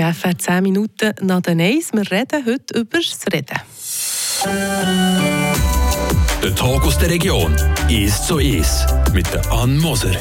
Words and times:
FR 0.00 0.38
10 0.38 0.62
Minuten 0.62 1.12
nach 1.22 1.40
den 1.40 1.60
Eis. 1.60 1.92
Wir 1.92 2.10
reden 2.10 2.44
heute 2.46 2.78
über 2.78 2.98
das 2.98 3.24
Reden. 3.32 3.58
Der 6.42 6.54
Tag 6.54 6.86
aus 6.86 6.98
der 6.98 7.10
Region 7.10 7.54
ist 7.88 8.24
so 8.24 8.38
ist 8.38 8.86
mit 9.12 9.32
der 9.32 9.50
Ann 9.50 9.78
Moser. 9.78 10.16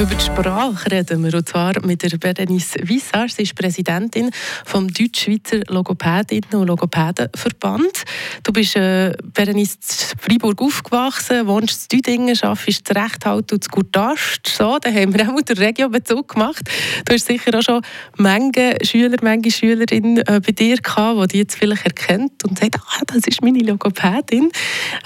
Über 0.00 0.14
die 0.14 0.24
Sprache 0.24 0.90
reden 0.90 1.22
wir, 1.24 1.34
und 1.34 1.46
zwar 1.46 1.74
mit 1.84 2.02
der 2.02 2.16
Berenice 2.16 2.76
Wissar. 2.84 3.28
Sie 3.28 3.42
ist 3.42 3.54
Präsidentin 3.54 4.30
vom 4.64 4.88
Deutsch-Schweizer 4.88 5.58
Logopädinnen- 5.68 6.56
und 6.56 6.68
Logopädenverband. 6.68 8.04
Du 8.42 8.50
bist, 8.50 8.76
äh, 8.76 9.12
Berenice, 9.22 9.76
in 10.12 10.18
Freiburg 10.18 10.62
aufgewachsen, 10.62 11.46
wohnst 11.46 11.92
in 11.92 11.98
Düdingen, 11.98 12.38
arbeitest 12.40 12.88
zu 12.88 12.94
Rechthalten 12.94 13.54
und 13.56 13.64
zu 13.64 13.68
Gurtast. 13.68 14.46
So, 14.46 14.78
da 14.80 14.90
haben 14.90 15.12
wir 15.12 15.28
auch 15.28 15.40
den 15.42 15.58
Regiobezug 15.58 16.28
gemacht. 16.32 16.62
Du 17.04 17.12
hast 17.12 17.26
sicher 17.26 17.58
auch 17.58 17.62
schon 17.62 17.82
Menge 18.16 18.78
Schüler, 18.82 19.18
Menge 19.20 19.50
Schülerinnen 19.50 20.18
äh, 20.26 20.40
bei 20.40 20.52
dir 20.52 20.76
gehabt, 20.76 21.24
die 21.24 21.26
dich 21.28 21.40
jetzt 21.40 21.56
vielleicht 21.56 21.84
erkennt 21.84 22.42
und 22.44 22.58
sagt, 22.58 22.76
ah, 22.76 23.02
das 23.06 23.26
ist 23.26 23.42
meine 23.42 23.58
Logopädin. 23.58 24.50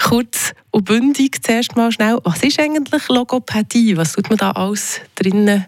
Kurz 0.00 0.52
und 0.74 0.86
bündig 0.86 1.40
zuerst 1.40 1.76
mal 1.76 1.92
schnell, 1.92 2.18
was 2.24 2.42
ist 2.42 2.58
eigentlich 2.58 3.08
Logopädie? 3.08 3.96
Was 3.96 4.14
tut 4.14 4.28
man 4.28 4.38
da 4.38 4.50
alles 4.50 5.00
drinnen 5.14 5.66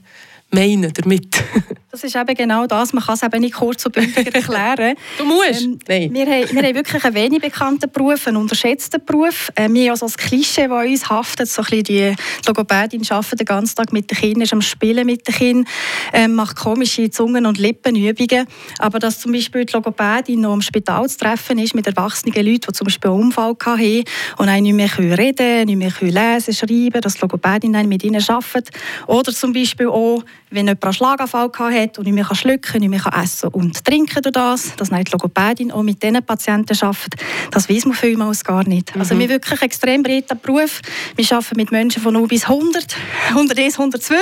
meinen 0.50 0.92
damit? 0.92 1.44
Das 1.96 2.04
ist 2.04 2.14
eben 2.14 2.34
genau 2.34 2.66
das. 2.66 2.92
Man 2.92 3.02
kann 3.02 3.14
es 3.14 3.22
eben 3.22 3.40
nicht 3.40 3.54
kurz 3.54 3.86
und 3.86 3.92
bündig 3.92 4.34
erklären. 4.34 4.96
du 5.16 5.24
musst. 5.24 5.62
Ähm, 5.62 5.78
Nein. 5.88 6.12
Wir, 6.12 6.26
haben, 6.26 6.54
wir 6.54 6.62
haben 6.62 6.74
wirklich 6.74 7.02
einen 7.02 7.14
wenig 7.14 7.40
bekannten 7.40 7.90
Beruf, 7.90 8.26
einen 8.26 8.36
unterschätzten 8.36 9.02
Beruf. 9.02 9.50
Äh, 9.54 9.70
wir 9.70 9.84
haben 9.84 9.90
also 9.92 10.04
das 10.04 10.18
Klischee, 10.18 10.68
das 10.68 10.86
uns 10.86 11.08
haftet. 11.08 11.48
So 11.48 11.62
ein 11.62 11.82
die 11.82 12.14
Logopädin 12.46 13.02
arbeitet 13.08 13.40
den 13.40 13.46
ganzen 13.46 13.76
Tag 13.76 13.94
mit 13.94 14.10
den 14.10 14.18
Kindern, 14.18 14.42
ist 14.42 14.52
am 14.52 14.60
Spielen 14.60 15.06
mit 15.06 15.26
den 15.26 15.34
Kindern, 15.34 15.72
äh, 16.12 16.28
macht 16.28 16.56
komische 16.56 17.08
Zungen- 17.08 17.46
und 17.46 17.56
Lippenübungen. 17.56 18.46
Aber 18.78 18.98
dass 18.98 19.20
zum 19.20 19.32
Beispiel 19.32 19.64
die 19.64 19.72
Logopädin 19.72 20.42
noch 20.42 20.52
im 20.52 20.60
Spital 20.60 21.08
zu 21.08 21.16
treffen 21.16 21.58
ist 21.58 21.74
mit 21.74 21.86
erwachsenen 21.86 22.34
Leuten, 22.34 22.60
die 22.68 22.72
zum 22.72 22.84
Beispiel 22.84 23.10
einen 23.10 23.22
Unfall 23.22 23.56
hatten 23.58 24.04
und 24.36 24.62
nicht 24.62 24.74
mehr 24.74 25.18
reden 25.18 25.64
nicht 25.64 26.02
mehr 26.02 26.34
lesen, 26.34 26.52
schreiben, 26.52 27.00
dass 27.00 27.14
die 27.14 27.20
Logopädin 27.22 27.88
mit 27.88 28.04
ihnen 28.04 28.22
arbeitet. 28.28 28.68
Oder 29.06 29.32
zum 29.32 29.54
Beispiel 29.54 29.86
auch, 29.86 30.22
wenn 30.50 30.66
jemand 30.66 30.84
einen 30.84 30.92
Schlaganfall 30.92 31.50
hatte, 31.58 31.85
hat 31.88 31.98
und 31.98 32.04
nicht 32.04 32.14
mehr 32.14 32.34
schlucken, 32.34 32.80
nicht 32.80 32.90
mehr 32.90 33.22
essen 33.22 33.48
und 33.48 33.84
trinken 33.84 34.22
durch 34.22 34.32
das, 34.32 34.76
dass 34.76 34.90
die 34.90 35.10
Logopädin 35.10 35.72
auch 35.72 35.82
mit 35.82 36.02
diesen 36.02 36.22
Patienten 36.22 36.76
arbeitet, 36.80 37.16
das 37.50 37.68
weiß 37.68 37.86
man 37.86 37.94
vielmals 37.94 38.44
gar 38.44 38.66
nicht. 38.66 38.94
Also 38.96 39.14
mhm. 39.14 39.16
Also 39.16 39.18
wir 39.18 39.28
wirklich 39.30 39.62
extrem 39.62 40.02
breiter 40.02 40.34
Beruf. 40.34 40.80
Wir 41.16 41.24
arbeiten 41.32 41.56
mit 41.56 41.72
Menschen 41.72 42.02
von 42.02 42.12
0 42.12 42.28
bis 42.28 42.44
100, 42.44 42.96
101, 43.30 43.78
102, 43.78 44.14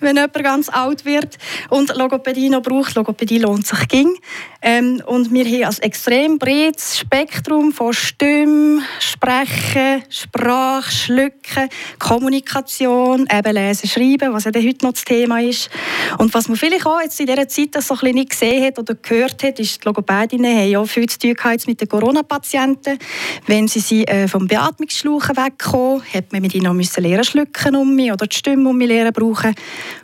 wenn 0.00 0.16
jemand 0.16 0.34
ganz 0.34 0.68
alt 0.68 1.04
wird 1.04 1.38
und 1.70 1.96
Logopädie 1.96 2.50
noch 2.50 2.62
braucht. 2.62 2.94
Logopädie 2.94 3.38
lohnt 3.38 3.66
sich 3.66 3.88
ging. 3.88 4.14
Ähm, 4.66 5.02
und 5.06 5.32
wir 5.32 5.44
haben 5.44 5.74
ein 5.74 5.82
extrem 5.82 6.38
breites 6.38 6.98
Spektrum 6.98 7.72
von 7.72 7.92
Stimme, 7.92 8.82
Sprechen, 8.98 10.02
Sprache, 10.08 10.90
Schlucken, 10.90 11.68
Kommunikation, 11.98 13.26
eben 13.30 13.54
Lesen, 13.54 13.88
Schreiben, 13.88 14.32
was 14.32 14.44
ja 14.44 14.52
heute 14.54 14.84
noch 14.84 14.92
das 14.92 15.04
Thema 15.04 15.40
ist. 15.40 15.70
Und 16.18 16.32
was 16.32 16.48
man 16.54 16.58
vielleicht 16.58 16.86
auch 16.86 17.00
jetzt 17.00 17.18
in 17.18 17.26
dieser 17.26 17.48
Zeit 17.48 17.82
so 17.82 17.96
ein 18.00 18.14
nicht 18.14 18.30
gesehen 18.30 18.64
hat 18.64 18.78
oder 18.78 18.94
gehört 18.94 19.42
hat, 19.42 19.58
ist, 19.58 19.82
die 19.82 19.88
Logopädinnen 19.88 20.56
haben 20.56 20.70
ja 20.70 20.84
viel 20.84 21.08
zu 21.08 21.18
tun 21.18 21.34
mit 21.66 21.80
den 21.80 21.88
Corona-Patienten. 21.88 22.96
Wenn 23.46 23.66
sie, 23.66 23.80
sie 23.80 24.06
äh, 24.06 24.28
vom 24.28 24.46
Beatmungsschlauch 24.46 25.30
wegkommen, 25.30 26.02
hat 26.14 26.32
man 26.32 26.42
mit 26.42 26.54
ihnen 26.54 26.68
auch 26.68 26.72
müssen 26.72 27.02
lernen 27.02 27.24
schlucken 27.24 27.74
um 27.74 27.94
mich 27.96 28.12
oder 28.12 28.26
die 28.26 28.36
Stimme 28.36 28.68
um 28.68 28.78
mich 28.78 28.86
lernen 28.86 29.12
brauchen. 29.12 29.52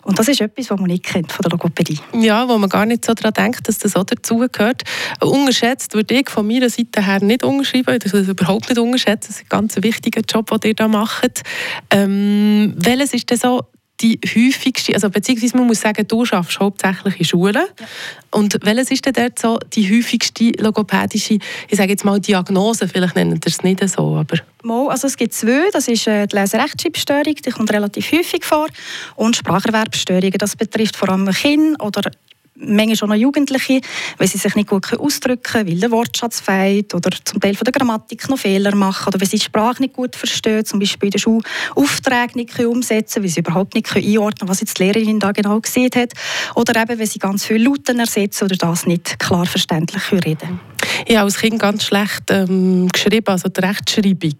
Und 0.02 0.19
das 0.19 0.26
ist 0.26 0.41
etwas, 0.41 0.70
was 0.70 0.80
man 0.80 0.88
nicht 0.88 1.04
kennt 1.04 1.30
von 1.30 1.42
der 1.42 1.52
Logopädie. 1.52 2.00
Ja, 2.14 2.48
wo 2.48 2.58
man 2.58 2.69
gar 2.69 2.84
nicht 2.84 3.04
so 3.04 3.14
daran 3.14 3.34
denkt, 3.34 3.69
dass 3.69 3.78
das 3.78 3.94
auch 3.94 4.04
dazugehört. 4.04 4.82
Unterschätzt 5.20 5.94
würde 5.94 6.14
ich 6.14 6.28
von 6.28 6.47
meiner 6.47 6.69
Seite 6.69 7.04
her 7.04 7.22
nicht 7.22 7.44
unterschreiben. 7.44 7.98
Das 8.00 8.12
ist 8.12 8.28
überhaupt 8.28 8.69
nicht 8.69 8.78
unterschätzt. 8.78 9.28
Das 9.28 9.36
ist 9.36 9.42
ein 9.42 9.48
ganz 9.48 9.76
wichtiger 9.76 10.22
Job, 10.28 10.50
den 10.60 10.70
ihr 10.70 10.74
da 10.74 10.88
macht. 10.88 11.42
Ähm, 11.92 12.74
welches 12.76 13.14
ist 13.14 13.30
denn 13.30 13.38
so 13.38 13.62
die 14.00 14.18
häufigste, 14.24 14.94
also 14.94 15.10
beziehungsweise 15.10 15.56
man 15.56 15.66
muss 15.66 15.80
sagen, 15.80 16.06
du 16.06 16.22
arbeitest 16.22 16.60
hauptsächlich 16.60 17.18
in 17.18 17.24
Schulen. 17.24 17.54
Ja. 17.54 17.86
Und 18.30 18.58
welches 18.62 18.90
ist 18.90 19.06
denn 19.06 19.12
dort 19.12 19.38
so 19.38 19.58
die 19.72 19.90
häufigste 19.90 20.52
logopädische, 20.58 21.38
ich 21.68 21.76
sage 21.76 21.90
jetzt 21.90 22.04
mal 22.04 22.20
Diagnose, 22.20 22.88
vielleicht 22.88 23.16
nennen 23.16 23.40
ihr 23.44 23.46
es 23.46 23.62
nicht 23.62 23.86
so, 23.88 24.16
aber... 24.16 24.38
Mal, 24.62 24.88
also 24.88 25.06
es 25.06 25.16
gibt 25.16 25.34
zwei, 25.34 25.70
das 25.72 25.88
ist 25.88 26.06
äh, 26.06 26.26
die 26.26 26.36
Leserechtschreibstörung, 26.36 27.34
die 27.34 27.50
kommt 27.50 27.72
relativ 27.72 28.12
häufig 28.12 28.44
vor, 28.44 28.68
und 29.16 29.36
Spracherwerbsstörungen, 29.36 30.38
das 30.38 30.56
betrifft 30.56 30.96
vor 30.96 31.08
allem 31.08 31.30
Kinder 31.30 31.84
oder 31.84 32.10
manchmal 32.60 32.97
schon 32.97 33.09
noch 33.09 33.16
Jugendliche, 33.16 33.81
weil 34.19 34.28
sie 34.28 34.38
sich 34.38 34.54
nicht 34.54 34.69
gut 34.69 34.93
ausdrücken 34.98 35.43
können, 35.43 35.69
weil 35.69 35.81
der 35.81 35.91
Wortschatz 35.91 36.41
fehlt 36.41 36.94
oder 36.94 37.10
zum 37.25 37.41
Teil 37.41 37.54
von 37.54 37.65
der 37.65 37.72
Grammatik 37.72 38.28
noch 38.28 38.38
Fehler 38.38 38.75
machen 38.75 39.09
oder 39.09 39.21
weil 39.21 39.28
sie 39.28 39.38
die 39.38 39.44
Sprache 39.44 39.82
nicht 39.82 39.94
gut 39.94 40.16
verstehen, 40.16 40.65
zum 40.65 40.78
Beispiel 40.78 41.09
in 41.09 41.12
der 41.12 41.19
Schule 41.19 41.43
Aufträge 41.75 42.32
nicht 42.37 42.59
umsetzen 42.60 43.15
können, 43.15 43.25
weil 43.25 43.31
sie 43.31 43.41
überhaupt 43.41 43.75
nicht 43.75 43.94
einordnen 43.94 44.38
können, 44.38 44.48
was 44.48 44.60
jetzt 44.60 44.78
die 44.78 44.84
Lehrerin 44.84 45.19
da 45.19 45.32
genau 45.32 45.60
gesehen 45.60 45.91
hat 45.94 46.12
oder 46.54 46.81
eben, 46.81 46.98
weil 46.98 47.06
sie 47.06 47.19
ganz 47.19 47.44
viele 47.44 47.65
Lauten 47.65 47.98
ersetzen 47.98 48.44
oder 48.44 48.56
das 48.56 48.87
nicht 48.87 49.19
klar 49.19 49.47
verständlich 49.47 50.03
reden 50.12 50.60
ich 51.06 51.16
habe 51.16 51.25
als 51.25 51.38
Kind 51.38 51.59
ganz 51.59 51.84
schlecht 51.84 52.31
ähm, 52.31 52.88
geschrieben, 52.88 53.27
also 53.28 53.48
die 53.48 53.60
Rechtschreibung. 53.60 54.37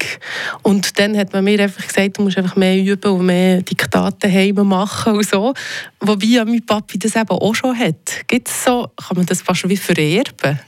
Und 0.63 0.99
dann 0.99 1.17
hat 1.17 1.33
man 1.33 1.45
mir 1.45 1.61
einfach 1.61 1.87
gesagt, 1.87 2.19
du 2.19 2.23
musst 2.23 2.39
einfach 2.39 2.57
mehr 2.57 2.77
üben 2.79 3.11
und 3.11 3.27
mehr 3.27 3.63
Diktate 3.63 4.31
heim 4.31 4.67
machen 4.67 5.15
und 5.15 5.29
so. 5.29 5.55
Wobei 6.01 6.27
ja 6.27 6.45
mein 6.45 6.65
Papi 6.65 6.99
das 6.99 7.17
eben 7.17 7.31
auch 7.31 7.55
schon 7.55 7.77
hat. 7.79 8.09
Gibt's 8.26 8.65
so, 8.65 8.91
kann 8.97 9.16
man 9.16 9.26
das 9.26 9.43
fast 9.43 9.69
wie 9.69 9.76
vererben? 9.76 10.60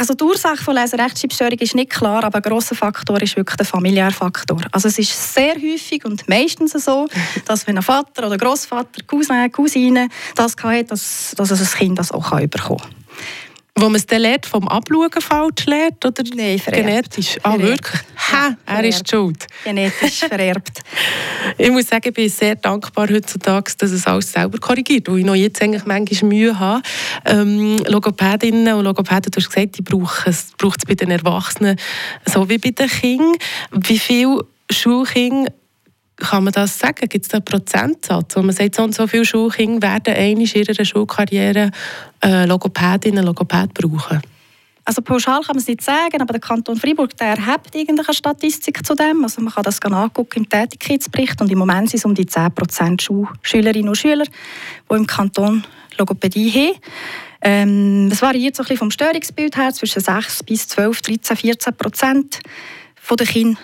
Also 0.00 0.14
die 0.14 0.22
Ursache 0.22 0.58
von 0.58 0.76
Leserechtschreibstörung 0.76 1.58
ist 1.58 1.74
nicht 1.74 1.90
klar, 1.90 2.22
aber 2.22 2.36
ein 2.36 2.42
grosser 2.42 2.76
Faktor 2.76 3.20
ist 3.20 3.36
wirklich 3.36 3.56
der 3.56 3.66
familiäre 3.66 4.12
Faktor. 4.12 4.60
Also 4.70 4.86
es 4.86 4.96
ist 4.96 5.34
sehr 5.34 5.56
häufig 5.56 6.04
und 6.04 6.28
meistens 6.28 6.72
so, 6.72 7.08
dass 7.46 7.66
wenn 7.66 7.76
ein 7.76 7.82
Vater 7.82 8.28
oder 8.28 8.36
Großvater, 8.36 9.02
Cousin, 9.08 9.50
Cousine 9.50 10.08
das 10.36 10.54
hat, 10.62 10.92
dass, 10.92 11.34
dass 11.36 11.50
ein 11.50 11.78
Kind 11.78 11.98
das 11.98 12.12
auch 12.12 12.30
bekommen 12.30 12.50
kann. 12.50 12.94
Wo 13.74 13.86
man 13.86 13.96
es 13.96 14.06
dann 14.06 14.22
lernt, 14.22 14.46
vom 14.46 14.68
Abschauen 14.68 15.10
falsch 15.20 15.66
lernt? 15.66 16.04
Oder 16.04 16.22
Nein, 16.34 16.60
vererbt. 16.60 16.86
Genetisch? 16.86 17.38
Ah, 17.42 17.58
wirklich? 17.58 18.00
Ha, 18.32 18.56
er 18.66 18.84
ist 18.84 19.08
schuld. 19.08 19.46
Genetisch 19.64 20.20
vererbt. 20.20 20.80
ich 21.58 21.70
muss 21.70 21.86
sagen, 21.86 22.08
ich 22.08 22.14
bin 22.14 22.28
sehr 22.28 22.56
dankbar 22.56 23.08
heutzutage, 23.08 23.72
dass 23.78 23.90
es 23.90 24.06
alles 24.06 24.32
selber 24.32 24.58
korrigiert, 24.58 25.08
weil 25.08 25.18
ich 25.18 25.24
noch 25.24 25.34
jetzt 25.34 25.62
eigentlich 25.62 25.84
manchmal 25.86 26.28
Mühe 26.28 26.58
habe. 26.58 26.82
Ähm, 27.24 27.78
Logopädinnen 27.86 28.74
und 28.74 28.84
Logopäden, 28.84 29.30
du 29.30 29.36
hast 29.36 29.48
gesagt, 29.48 29.78
die 29.78 29.82
brauchen 29.82 30.30
es, 30.30 30.52
braucht 30.58 30.80
es 30.80 30.84
bei 30.84 30.94
den 30.94 31.10
Erwachsenen 31.10 31.76
so 32.26 32.48
wie 32.48 32.58
bei 32.58 32.70
den 32.70 32.88
Kindern. 32.88 33.36
Wie 33.72 33.98
viele 33.98 34.44
Schulkinder 34.70 35.52
kann 36.16 36.44
man 36.44 36.52
das 36.52 36.78
sagen? 36.78 37.08
Gibt 37.08 37.24
es 37.24 37.28
da 37.28 37.38
einen 37.38 37.44
Prozentsatz, 37.44 38.36
wo 38.36 38.42
man 38.42 38.54
sagt, 38.54 38.74
so 38.74 38.82
und 38.82 38.94
so 38.94 39.06
viele 39.06 39.24
Schulkinder 39.24 39.88
werden 39.88 40.14
in 40.14 40.40
ihrer 40.40 40.84
Schulkarriere 40.84 41.70
äh, 42.22 42.44
Logopädinnen, 42.44 43.24
Logopäd 43.24 43.72
brauchen? 43.74 44.20
Also 44.88 45.02
pauschal 45.02 45.42
kann 45.42 45.48
man 45.48 45.58
es 45.58 45.66
nicht 45.66 45.82
sagen, 45.82 46.22
aber 46.22 46.32
der 46.32 46.40
Kanton 46.40 46.78
Freiburg 46.78 47.14
der 47.18 47.44
hat 47.44 47.76
eigentlich 47.76 48.08
eine 48.08 48.14
Statistik 48.14 48.86
zu 48.86 48.94
dem. 48.94 49.22
Also 49.22 49.42
man 49.42 49.52
kann 49.52 49.62
das 49.62 49.82
angucken 49.82 50.38
im 50.38 50.48
Tätigkeitsbericht 50.48 51.38
und 51.42 51.52
im 51.52 51.58
Moment 51.58 51.90
sind 51.90 51.98
es 51.98 52.06
um 52.06 52.14
die 52.14 52.24
10% 52.24 53.28
Schülerinnen 53.42 53.90
und 53.90 53.96
Schüler, 53.96 54.24
die 54.90 54.94
im 54.94 55.06
Kanton 55.06 55.62
Logopädie 55.98 56.50
haben. 56.50 56.80
Ähm, 57.42 58.08
das 58.08 58.22
variiert 58.22 58.56
so 58.56 58.62
ein 58.62 58.64
bisschen 58.64 58.78
vom 58.78 58.90
Störungsbild 58.90 59.58
her 59.58 59.74
zwischen 59.74 60.00
6 60.00 60.44
bis 60.44 60.68
12, 60.68 61.02
13, 61.02 61.36
14 61.36 61.76
Prozent 61.76 62.40
der 63.10 63.26
Kinder, 63.26 63.60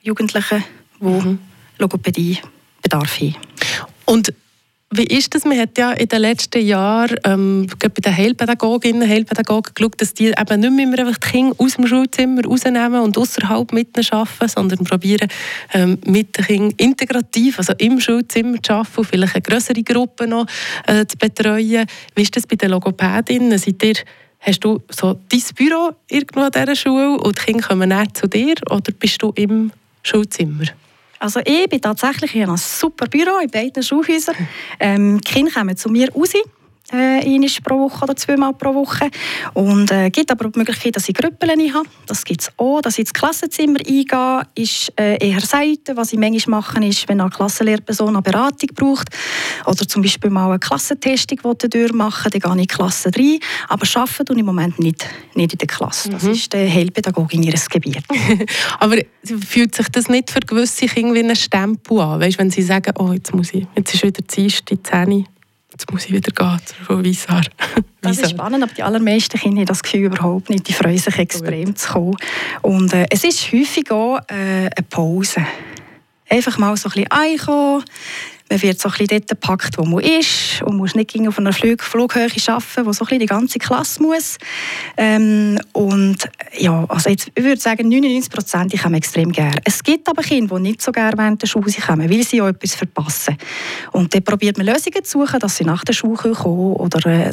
Jugendlichen, 0.00 0.64
die 1.00 1.04
mhm. 1.04 1.38
Logopädie 1.76 2.38
Bedarf 2.80 3.20
haben. 3.20 3.36
Und 4.06 4.32
wie 4.94 5.04
ist 5.04 5.34
das? 5.34 5.44
Man 5.44 5.58
hat 5.58 5.78
ja 5.78 5.92
in 5.92 6.08
den 6.08 6.20
letzten 6.20 6.64
Jahren 6.64 7.16
ähm, 7.24 7.66
bei 7.78 7.88
den 7.88 8.16
Heilpädagoginnen 8.16 9.02
und 9.02 9.08
Heilpädagogen 9.08 9.72
geschaut, 9.74 10.00
dass 10.00 10.12
die 10.12 10.28
eben 10.28 10.60
nicht 10.60 10.88
mehr 10.88 11.06
einfach 11.06 11.18
die 11.18 11.30
Kinder 11.30 11.54
aus 11.58 11.74
dem 11.74 11.86
Schulzimmer 11.86 12.44
rausnehmen 12.44 13.00
und 13.00 13.16
außerhalb 13.16 13.72
mit 13.72 13.96
ihnen 13.96 14.06
arbeiten, 14.10 14.48
sondern 14.48 14.84
probieren, 14.84 15.28
ähm, 15.72 15.98
mit 16.04 16.36
den 16.36 16.46
Kindern 16.46 16.74
integrativ, 16.76 17.58
also 17.58 17.72
im 17.78 18.00
Schulzimmer 18.00 18.62
zu 18.62 18.74
arbeiten 18.74 18.98
und 18.98 19.06
vielleicht 19.06 19.34
eine 19.34 19.42
größere 19.42 19.82
Gruppe 19.82 20.26
noch 20.26 20.46
äh, 20.86 21.06
zu 21.06 21.16
betreuen. 21.16 21.86
Wie 22.14 22.22
ist 22.22 22.36
das 22.36 22.46
bei 22.46 22.56
den 22.56 22.70
Logopädinnen? 22.70 23.58
Seid 23.58 23.82
ihr 23.82 23.94
Hast 24.44 24.64
du 24.64 24.82
so 24.90 25.20
dein 25.28 25.42
Büro 25.54 25.92
irgendwo 26.10 26.40
an 26.40 26.50
dieser 26.50 26.74
Schule 26.74 27.16
und 27.16 27.38
die 27.38 27.44
Kinder 27.44 27.68
kommen 27.68 27.88
nicht 27.88 28.16
zu 28.16 28.26
dir 28.26 28.54
oder 28.70 28.92
bist 28.98 29.22
du 29.22 29.32
im 29.36 29.70
Schulzimmer? 30.02 30.64
Also 31.22 31.38
ich 31.44 31.68
bin 31.68 31.80
tatsächlich 31.80 32.34
in 32.34 32.42
einem 32.42 32.56
super 32.56 33.06
Büro 33.06 33.38
in 33.38 33.48
beiden 33.48 33.80
Schulhäusern. 33.80 34.34
Ähm, 34.80 35.20
die 35.20 35.32
Kinder 35.32 35.52
kommen 35.52 35.76
zu 35.76 35.88
mir 35.88 36.12
raus. 36.12 36.32
Äh, 36.92 37.24
einmal 37.24 37.48
pro 37.64 37.78
Woche 37.78 38.04
oder 38.04 38.16
zweimal 38.16 38.52
pro 38.54 38.74
Woche. 38.74 39.10
Und 39.54 39.90
äh, 39.90 40.10
gibt 40.10 40.30
aber 40.30 40.46
auch 40.46 40.52
die 40.52 40.58
Möglichkeit, 40.58 40.96
dass 40.96 41.08
ich 41.08 41.14
Grüppeln 41.14 41.72
habe. 41.74 41.88
Das 42.06 42.24
gibt 42.24 42.42
es 42.42 42.52
auch. 42.56 42.80
Dass 42.80 42.94
ich 42.94 43.00
ins 43.00 43.12
Klassenzimmer 43.12 43.78
eingehe, 43.78 44.42
ist 44.54 44.92
äh, 44.98 45.16
eher 45.16 45.40
selten. 45.40 45.96
Was 45.96 46.12
ich 46.12 46.18
manchmal 46.18 46.60
mache, 46.60 46.84
ist, 46.84 47.08
wenn 47.08 47.20
eine 47.20 47.30
Klassenlehrperson 47.30 48.08
eine 48.08 48.22
Beratung 48.22 48.70
braucht 48.74 49.08
oder 49.66 49.86
zum 49.88 50.02
Beispiel 50.02 50.30
mal 50.30 50.48
eine 50.48 50.58
Klassentestung 50.58 51.38
durchmachen 51.42 52.30
dann 52.30 52.40
gehe 52.40 52.50
ich 52.50 52.56
in 52.56 52.58
die 52.58 52.66
Klasse 52.66 53.10
rein. 53.16 53.38
Aber 53.68 53.86
arbeiten 53.96 54.24
tue 54.24 54.36
ich 54.36 54.40
im 54.40 54.46
Moment 54.46 54.78
nicht, 54.78 55.06
nicht 55.34 55.52
in 55.52 55.58
der 55.58 55.68
Klasse. 55.68 56.10
Das 56.10 56.24
mhm. 56.24 56.32
ist 56.32 56.52
die 56.52 56.68
Heilpädagogin 56.68 57.42
ihres 57.42 57.68
Gebiet. 57.68 58.02
aber 58.78 58.96
fühlt 59.24 59.74
sich 59.74 59.88
das 59.88 60.08
nicht 60.08 60.30
für 60.30 60.40
gewisse 60.40 60.86
irgendwie 60.86 61.20
ein 61.20 61.36
Stempel 61.36 62.00
an? 62.00 62.20
Weißt, 62.20 62.38
wenn 62.38 62.50
sie 62.50 62.62
sagen, 62.62 62.92
oh, 62.98 63.12
jetzt 63.12 63.34
muss 63.34 63.54
ich, 63.54 63.66
jetzt 63.76 63.94
ist 63.94 64.02
wieder 64.02 64.22
die 64.22 64.82
10 64.82 65.26
jetzt 65.82 65.92
muss 65.92 66.04
ich 66.06 66.12
wieder 66.12 66.30
gehen 66.30 66.60
von 66.86 67.04
Visar. 67.04 67.42
Das 68.00 68.18
ist 68.18 68.30
spannend, 68.30 68.62
aber 68.62 68.72
die 68.72 68.82
allermeisten 68.82 69.38
Kinder 69.38 69.60
haben 69.60 69.66
das 69.66 69.82
Gefühl 69.82 70.04
überhaupt 70.04 70.50
nicht. 70.50 70.68
Die 70.68 70.72
freuen 70.72 70.98
sich 70.98 71.18
extrem 71.18 71.66
Gut. 71.66 71.78
zu 71.78 71.92
kommen. 71.92 72.16
Und 72.62 72.92
äh, 72.92 73.06
es 73.10 73.24
ist 73.24 73.52
häufig 73.52 73.90
auch 73.90 74.18
äh, 74.28 74.34
eine 74.34 74.70
Pause. 74.88 75.44
Einfach 76.28 76.58
mal 76.58 76.76
so 76.76 76.88
ein 76.88 76.92
bisschen 76.92 77.10
einkommen, 77.10 77.84
man 78.52 78.62
wird 78.62 78.78
so 78.78 78.88
ein 78.88 78.92
bisschen 78.92 79.06
dort 79.08 79.28
gepackt, 79.28 79.78
wo 79.78 79.84
man 79.84 80.04
ist 80.04 80.62
und 80.62 80.76
muss 80.76 80.94
nicht 80.94 81.16
auf 81.26 81.38
einer 81.38 81.54
Flug 81.54 81.82
Flughöhe 81.82 82.28
arbeiten, 82.46 82.86
wo 82.86 82.92
so 82.92 83.04
ein 83.04 83.08
bisschen 83.08 83.20
die 83.20 83.26
ganze 83.26 83.58
Klasse 83.58 84.02
muss. 84.02 84.36
Ähm, 84.98 85.58
und 85.72 86.18
ja, 86.58 86.84
also 86.88 87.08
jetzt, 87.08 87.30
ich 87.34 87.42
würde 87.42 87.60
sagen, 87.60 87.88
99 87.88 88.30
Prozent 88.30 88.82
kommen 88.82 88.96
extrem 88.96 89.32
gerne. 89.32 89.56
Es 89.64 89.82
gibt 89.82 90.06
aber 90.08 90.22
Kinder, 90.22 90.56
die 90.56 90.62
nicht 90.62 90.82
so 90.82 90.92
gerne 90.92 91.16
während 91.16 91.40
der 91.40 91.46
Schule 91.46 91.72
kommen, 91.72 92.10
weil 92.10 92.22
sie 92.24 92.42
auch 92.42 92.48
etwas 92.48 92.74
verpassen. 92.74 93.38
Und 93.92 94.14
dann 94.14 94.22
probiert 94.22 94.58
man 94.58 94.66
Lösungen 94.66 95.02
zu 95.02 95.20
suchen, 95.20 95.40
dass 95.40 95.56
sie 95.56 95.64
nach 95.64 95.84
der 95.84 95.94
Schule 95.94 96.16
kommen 96.16 96.74
oder 96.74 97.06
äh, 97.06 97.32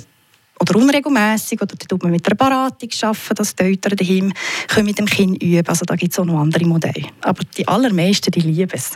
oder 0.59 0.75
unregelmäßig 0.75 1.61
oder 1.61 1.75
tut 1.77 2.03
man 2.03 2.11
mit 2.11 2.25
einer 2.27 2.35
Beratung 2.35 2.89
arbeiten, 3.01 3.35
dass 3.35 3.55
die 3.55 3.63
Eltern 3.63 3.95
daheim 3.95 4.33
können 4.67 4.85
mit 4.85 4.99
dem 4.99 5.05
Kind 5.05 5.41
üben 5.41 5.67
Also 5.67 5.85
da 5.85 5.95
gibt 5.95 6.11
es 6.11 6.19
auch 6.19 6.25
noch 6.25 6.39
andere 6.39 6.65
Modelle. 6.65 7.05
Aber 7.21 7.41
die 7.57 7.67
allermeisten, 7.67 8.31
die 8.31 8.41
lieben 8.41 8.71
es. 8.73 8.91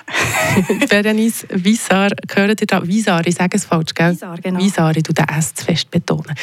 Berenice 0.89 1.47
Visar, 1.49 2.11
gehört 2.27 2.61
ihr 2.61 2.67
da? 2.67 2.85
Visar, 2.85 3.25
ich 3.25 3.35
sage 3.35 3.57
es 3.57 3.65
falsch, 3.65 3.93
gell? 3.93 4.11
Visar, 4.11 4.37
genau. 4.41 4.59
Visar, 4.59 4.95
ich 4.95 5.03
den 5.03 5.25
S 5.25 5.53
zu 5.53 5.65
fest 5.65 5.89
betonen. 5.89 6.35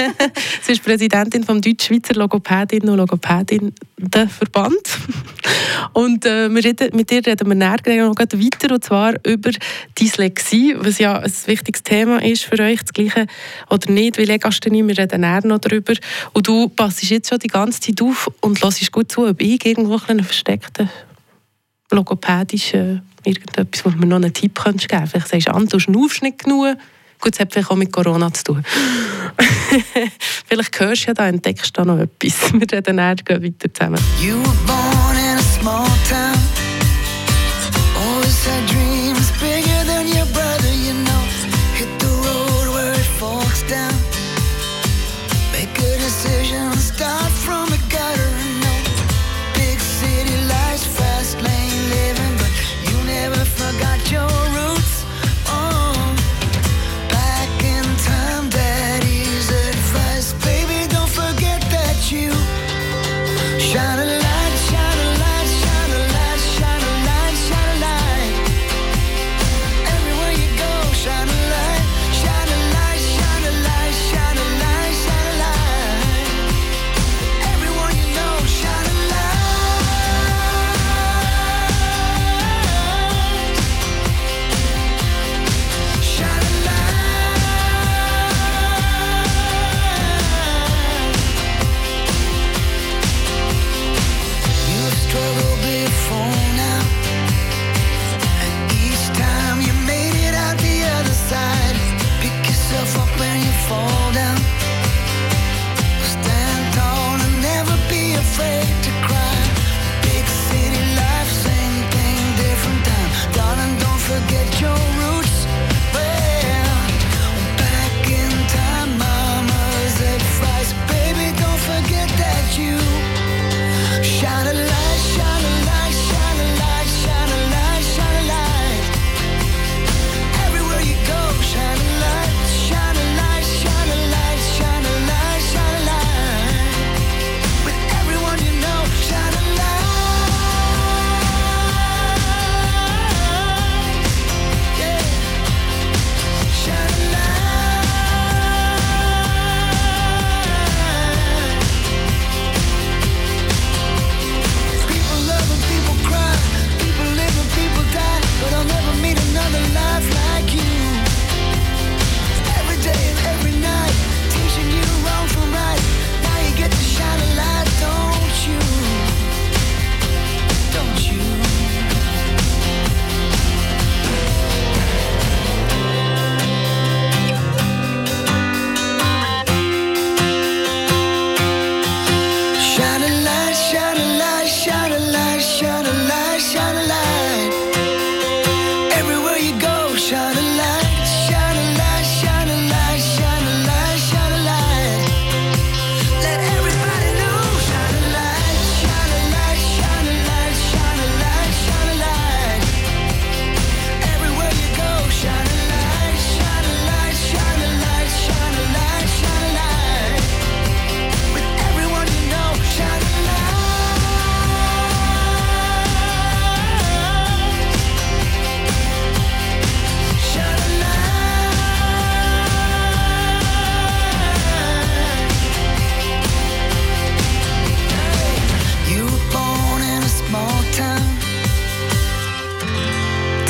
Sie 0.62 0.72
ist 0.72 0.82
Präsidentin 0.82 1.44
vom 1.44 1.60
Deutsch-Schweizer 1.60 2.14
Logopädinnen 2.14 2.98
und 2.98 2.98
Verband. 4.28 4.98
Und 5.92 6.24
äh, 6.26 6.46
reden, 6.46 6.94
mit 6.94 7.10
dir 7.10 7.24
reden 7.26 7.48
wir 7.48 7.54
näher 7.54 7.78
noch 8.06 8.18
weiter, 8.18 8.74
und 8.74 8.84
zwar 8.84 9.14
über 9.26 9.50
Dyslexie, 9.98 10.74
was 10.78 10.98
ja 10.98 11.18
ein 11.18 11.32
wichtiges 11.46 11.82
Thema 11.82 12.22
ist 12.22 12.44
für 12.44 12.58
euch, 12.60 12.80
das 12.80 12.92
Gleiche 12.92 13.26
oder 13.70 13.90
nicht, 13.90 14.18
weil 14.18 14.28
Legasthenie, 14.56 14.86
wir 14.86 14.98
reden 14.98 15.20
näher 15.20 15.46
noch 15.46 15.58
darüber. 15.58 15.94
Und 16.32 16.46
du 16.46 16.68
passst 16.68 17.02
jetzt 17.02 17.28
schon 17.28 17.38
die 17.38 17.48
ganze 17.48 17.80
Zeit 17.80 18.02
auf 18.02 18.30
und 18.40 18.62
hörst 18.62 18.92
gut 18.92 19.10
zu, 19.10 19.26
ob 19.26 19.40
ich 19.40 19.64
irgendwo 19.64 20.00
einen 20.06 20.24
versteckten 20.24 20.88
logopädischen 21.90 23.02
irgendetwas, 23.24 23.84
wo 23.84 23.90
mir 23.90 24.06
noch 24.06 24.16
einen 24.16 24.32
Tipp 24.32 24.62
geben 24.62 24.78
könntest. 24.78 25.10
Vielleicht 25.10 25.28
sagst 25.28 25.48
du, 25.48 25.66
du 25.66 25.78
schnaufst 25.78 26.22
nicht 26.22 26.44
genug. 26.44 26.76
Gut, 27.20 27.34
es 27.34 27.40
hat 27.40 27.52
vielleicht 27.52 27.70
auch 27.70 27.76
mit 27.76 27.92
Corona 27.92 28.32
zu 28.32 28.44
tun. 28.44 28.64
vielleicht 30.46 30.80
hörst 30.80 31.04
du 31.04 31.06
ja 31.08 31.14
da, 31.14 31.28
entdeckst 31.28 31.76
du 31.76 31.82
da 31.82 31.84
noch 31.84 31.98
etwas. 31.98 32.52
Wir 32.52 32.66
reden 32.70 32.96
näher 32.96 33.16
weiter 33.28 33.72
zusammen. 33.72 34.00
You 34.20 34.34
were 34.34 34.56
born 34.66 35.16
in 35.16 35.38
a 35.38 35.42
small 35.42 35.86
town. 36.08 36.36
Always 37.96 38.46
had 38.46 38.68
dreams 38.68 38.85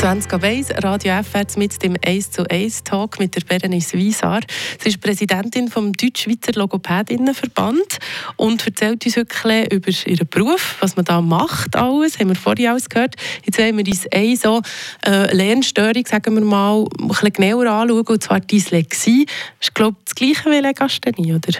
20 0.06 0.40
Weiss, 0.40 0.70
Radio 0.84 1.20
FR 1.20 1.46
mit 1.56 1.82
dem 1.82 1.96
1 2.00 2.30
zu 2.30 2.48
1 2.48 2.84
Talk 2.84 3.18
mit 3.18 3.34
der 3.34 3.40
Berenice 3.40 3.94
Wiesar. 3.94 4.38
Sie 4.80 4.90
ist 4.90 5.00
Präsidentin 5.00 5.66
vom 5.66 5.92
Deutsch-Schweizer 5.92 6.52
Logopädinnenverband 6.52 7.98
und 8.36 8.64
erzählt 8.64 9.04
uns 9.04 9.16
wirklich 9.16 9.72
über 9.72 9.90
ihren 10.06 10.28
Beruf, 10.28 10.76
was 10.78 10.94
man 10.94 11.06
da 11.06 11.20
macht 11.20 11.74
alles, 11.74 12.20
haben 12.20 12.28
wir 12.28 12.36
vorhin 12.36 12.68
alles 12.68 12.88
gehört. 12.88 13.16
Jetzt 13.44 13.58
wollen 13.58 13.78
wir 13.78 13.84
uns 13.84 14.06
eine 14.12 14.36
so 14.36 14.62
äh, 15.04 15.34
Lernstörung, 15.34 16.06
sagen 16.06 16.36
wir 16.36 16.44
mal, 16.44 16.84
ein 17.00 17.08
bisschen 17.08 17.32
genauer 17.32 17.66
anschauen, 17.66 18.06
und 18.06 18.22
zwar 18.22 18.38
Dyslexie. 18.38 19.26
Das 19.26 19.70
ist, 19.70 19.74
glaube 19.74 19.96
ich, 19.98 20.04
das 20.04 20.14
Gleiche 20.14 20.50
wie 20.52 20.60
Legasthenie, 20.60 21.34
oder? 21.34 21.58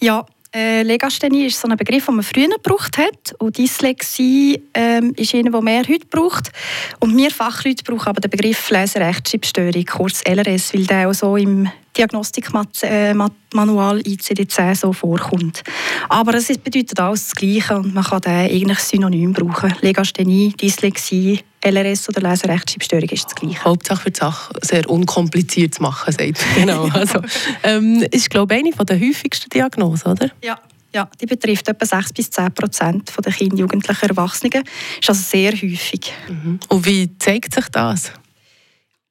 Ja, 0.00 0.26
äh, 0.54 0.82
Legasthenie 0.82 1.46
ist 1.46 1.60
so 1.60 1.68
ein 1.68 1.76
Begriff, 1.76 2.06
den 2.06 2.16
man 2.16 2.24
früher 2.24 2.48
gebraucht 2.48 2.98
hat. 2.98 3.34
Und 3.38 3.56
Dyslexie 3.56 4.60
ähm, 4.74 5.12
ist 5.16 5.34
einer, 5.34 5.50
den 5.50 5.64
mehr 5.64 5.82
heute 5.88 6.06
braucht. 6.10 6.50
Und 6.98 7.16
wir 7.16 7.30
Fachleute 7.30 7.84
brauchen 7.84 8.08
aber 8.08 8.20
den 8.20 8.30
Begriff 8.30 8.70
Leserechtschreibstörung, 8.70 9.84
kurz 9.84 10.22
LRS, 10.26 10.74
weil 10.74 10.86
der 10.86 11.08
auch 11.08 11.14
so 11.14 11.36
im 11.36 11.70
Diagnostikmanual 11.96 14.00
ICD-10 14.00 14.74
so 14.74 14.92
vorkommt. 14.92 15.62
Aber 16.08 16.34
es 16.34 16.48
bedeutet 16.58 16.98
alles 17.00 17.28
das 17.28 17.34
Gleiche 17.34 17.76
und 17.76 17.94
man 17.94 18.04
kann 18.04 18.20
den 18.20 18.32
eigentlich 18.32 18.78
synonym 18.78 19.32
brauchen. 19.32 19.74
Legasthenie, 19.80 20.52
Dyslexie, 20.52 21.40
LRS 21.62 22.08
oder 22.08 22.22
Leserechtschreibstörung 22.22 23.08
ist 23.08 23.26
das 23.26 23.34
Gleiche. 23.34 23.64
Hauptsache 23.64 24.02
für 24.02 24.10
die 24.10 24.18
Sache 24.18 24.52
sehr 24.62 24.88
unkompliziert 24.88 25.74
zu 25.74 25.82
machen, 25.82 26.12
sagt 26.12 26.44
genau. 26.54 26.88
Also, 26.88 27.20
ähm, 27.62 28.04
ist, 28.10 28.30
glaube 28.30 28.54
ich, 28.54 28.64
eine 28.64 28.84
der 28.84 29.00
häufigsten 29.00 29.50
Diagnosen, 29.50 30.12
oder? 30.12 30.30
Ja. 30.42 30.58
Ja, 30.92 31.08
die 31.20 31.26
betrifft 31.26 31.68
etwa 31.68 31.86
6 31.86 32.12
bis 32.14 32.30
10 32.32 32.52
Prozent 32.52 33.12
der 33.24 33.32
Kinder, 33.32 33.58
Jugendlichen, 33.58 34.08
Erwachsenen. 34.08 34.64
Das 34.64 34.72
ist 35.00 35.08
also 35.08 35.22
sehr 35.22 35.52
häufig. 35.52 36.12
Mhm. 36.28 36.58
Und 36.68 36.84
wie 36.84 37.16
zeigt 37.16 37.54
sich 37.54 37.68
das? 37.68 38.12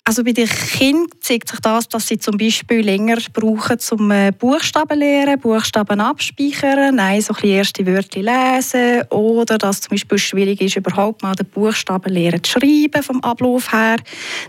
Also 0.09 0.23
bei 0.23 0.31
den 0.31 0.47
Kindern 0.47 1.05
zeigt 1.21 1.49
sich 1.49 1.59
das, 1.59 1.87
dass 1.87 2.07
sie 2.07 2.17
zum 2.17 2.35
Beispiel 2.35 2.79
länger 2.79 3.17
brauchen 3.31 3.77
zum 3.77 4.09
äh, 4.09 4.31
Buchstaben 4.31 4.97
lernen, 4.97 5.39
Buchstaben 5.39 6.01
abspeichern, 6.01 6.95
nein, 6.95 7.21
so 7.21 7.35
ein 7.35 7.47
erste 7.47 7.85
Wörter 7.85 8.19
lesen 8.19 9.03
oder 9.11 9.59
dass 9.59 9.75
es 9.75 9.81
zum 9.81 9.91
Beispiel 9.91 10.17
schwierig 10.17 10.61
ist, 10.61 10.77
überhaupt 10.77 11.21
mal 11.21 11.35
den 11.35 11.45
Buchstaben 11.45 12.11
lernen 12.11 12.43
zu 12.43 12.53
schreiben 12.53 13.03
vom 13.03 13.21
Ablauf 13.21 13.71
her, 13.71 13.97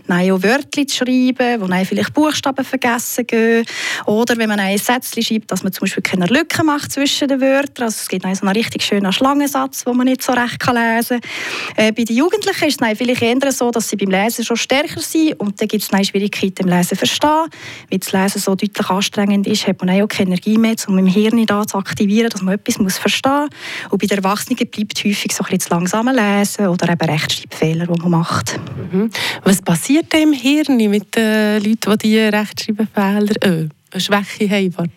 nein, 0.07 0.31
auch 0.31 0.41
Wörter 0.41 0.87
zu 0.87 0.97
schreiben, 0.97 1.61
wo 1.61 1.67
nein, 1.67 1.85
vielleicht 1.85 2.15
Buchstaben 2.15 2.65
vergessen 2.65 3.27
gehen. 3.27 3.63
Oder 4.07 4.37
wenn 4.37 4.49
man 4.49 4.59
ein 4.59 4.79
Sätzchen 4.79 5.21
schreibt, 5.21 5.51
dass 5.51 5.61
man 5.61 5.71
zum 5.73 5.81
Beispiel 5.81 6.01
keine 6.01 6.25
Lücken 6.25 6.65
macht 6.65 6.91
zwischen 6.91 7.27
den 7.27 7.39
Wörtern, 7.39 7.85
also 7.85 7.99
es 8.01 8.07
gibt 8.07 8.23
so 8.23 8.47
einen 8.47 8.57
richtig 8.57 8.81
schönen 8.81 9.13
Schlangensatz, 9.13 9.83
den 9.83 9.95
man 9.95 10.07
nicht 10.07 10.23
so 10.23 10.31
recht 10.31 10.65
lesen 10.65 11.21
kann. 11.21 11.85
Äh, 11.85 11.91
bei 11.91 12.03
den 12.03 12.15
Jugendlichen 12.15 12.67
ist 12.67 12.81
es 12.81 12.97
vielleicht 12.97 13.21
eher 13.21 13.51
so, 13.51 13.69
dass 13.69 13.89
sie 13.89 13.95
beim 13.95 14.09
Lesen 14.09 14.43
schon 14.43 14.57
stärker 14.57 15.01
sind 15.01 15.39
und 15.39 15.50
dann 15.57 15.67
gibt 15.67 15.83
es 15.83 16.07
Schwierigkeiten 16.07 16.67
im 16.67 16.69
Lesen 16.69 16.97
verstehen. 16.97 17.47
Weil 17.89 17.99
das 17.99 18.11
Lesen 18.11 18.39
so 18.39 18.55
deutlich 18.55 18.89
anstrengend 18.89 19.47
ist, 19.47 19.67
hat 19.67 19.81
man 19.81 20.01
auch 20.01 20.07
keine 20.07 20.31
Energie 20.31 20.57
mehr, 20.57 20.75
um 20.87 20.97
im 20.97 21.07
Hirn 21.07 21.45
da 21.45 21.65
zu 21.65 21.77
aktivieren, 21.77 22.29
dass 22.29 22.41
man 22.41 22.55
etwas 22.55 22.79
muss 22.79 22.97
verstehen 22.97 23.49
muss. 23.49 23.91
Und 23.91 24.01
bei 24.01 24.07
den 24.07 24.17
Erwachsenen 24.17 24.57
bleibt 24.57 25.03
häufig 25.03 25.31
so 25.33 25.43
ein 25.43 25.57
bisschen 25.57 25.77
langsame 25.77 26.13
Lesen 26.13 26.67
oder 26.67 26.91
eben 26.91 27.09
Rechtschreibfehler, 27.09 27.87
die 27.87 28.01
man 28.01 28.11
macht. 28.11 28.59
Mhm. 28.91 29.09
Was 29.43 29.61
passiert 29.61 30.11
denn 30.13 30.29
im 30.29 30.33
Hirn 30.33 30.77
mit 30.77 31.15
den 31.15 31.63
Leuten, 31.63 31.97
die 31.97 32.07
diese 32.07 32.33
Rechtschreibfehler, 32.33 33.35
äh, 33.41 33.99
Schwäche 33.99 34.49
haben? 34.49 34.93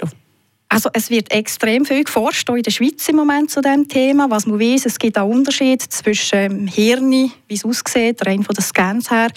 Also 0.68 0.90
es 0.92 1.08
wird 1.08 1.30
extrem 1.30 1.84
viel 1.84 2.02
geforscht, 2.02 2.50
auch 2.50 2.56
in 2.56 2.62
der 2.62 2.70
Schweiz 2.70 3.08
im 3.08 3.16
Moment 3.16 3.50
zu 3.50 3.60
diesem 3.60 3.86
Thema. 3.86 4.28
Was 4.28 4.46
man 4.46 4.58
weiß, 4.58 4.86
es 4.86 4.98
gibt 4.98 5.16
einen 5.16 5.30
Unterschied 5.30 5.82
zwischen 5.82 6.38
dem 6.38 6.66
Hirn, 6.66 7.10
wie 7.10 7.54
es 7.54 7.64
aussieht, 7.64 8.26
rein 8.26 8.42
von 8.42 8.54
den 8.54 8.64
Scans 8.64 9.10
her, 9.10 9.28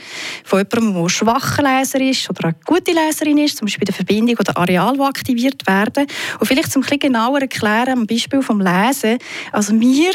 von 0.44 0.60
jemandem, 0.60 0.94
der 0.94 1.04
ein 1.04 1.10
schwacher 1.10 1.64
Leser 1.64 2.02
ist 2.02 2.30
oder 2.30 2.46
eine 2.46 2.56
gute 2.66 2.92
Leserin 2.92 3.38
ist, 3.38 3.58
zum 3.58 3.66
Beispiel 3.66 3.86
der 3.86 3.94
Verbindung 3.94 4.36
oder 4.40 4.58
Areal, 4.58 4.94
die 4.94 5.02
aktiviert 5.02 5.68
werden. 5.68 6.08
Und 6.40 6.48
vielleicht 6.48 6.72
zum 6.72 6.82
ein 6.82 6.84
bisschen 6.84 7.00
genauer 7.00 7.42
erklären, 7.42 8.00
am 8.00 8.08
Beispiel 8.08 8.42
vom 8.42 8.60
Lesen. 8.60 9.20
Also 9.52 9.80
wir 9.80 10.14